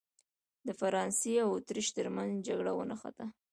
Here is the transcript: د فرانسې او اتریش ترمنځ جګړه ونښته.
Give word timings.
د 0.67 0.67
فرانسې 0.79 1.33
او 1.43 1.49
اتریش 1.57 1.87
ترمنځ 1.97 2.31
جګړه 2.47 2.71
ونښته. 2.73 3.25